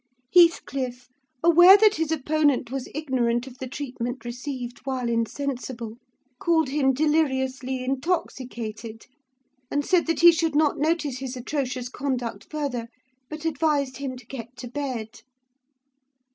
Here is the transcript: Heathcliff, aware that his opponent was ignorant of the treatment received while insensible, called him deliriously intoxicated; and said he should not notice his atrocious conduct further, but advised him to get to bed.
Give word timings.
Heathcliff, 0.33 1.09
aware 1.43 1.77
that 1.77 1.97
his 1.97 2.11
opponent 2.11 2.71
was 2.71 2.89
ignorant 2.91 3.45
of 3.45 3.59
the 3.59 3.67
treatment 3.67 4.25
received 4.25 4.79
while 4.79 5.07
insensible, 5.07 5.97
called 6.39 6.69
him 6.69 6.91
deliriously 6.91 7.83
intoxicated; 7.83 9.05
and 9.69 9.85
said 9.85 10.09
he 10.21 10.31
should 10.31 10.55
not 10.55 10.79
notice 10.79 11.19
his 11.19 11.37
atrocious 11.37 11.87
conduct 11.87 12.49
further, 12.49 12.87
but 13.29 13.45
advised 13.45 13.97
him 13.97 14.17
to 14.17 14.25
get 14.25 14.57
to 14.57 14.67
bed. 14.67 15.21